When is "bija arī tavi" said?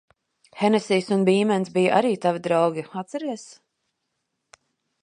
1.75-2.43